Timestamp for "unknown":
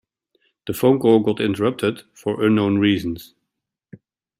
2.43-2.79